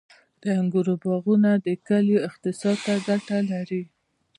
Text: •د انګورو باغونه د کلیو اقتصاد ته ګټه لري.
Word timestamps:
•د 0.41 0.43
انګورو 0.59 0.93
باغونه 1.03 1.51
د 1.65 1.67
کلیو 1.87 2.23
اقتصاد 2.29 2.77
ته 2.85 2.93
ګټه 3.07 3.37
لري. 3.51 3.83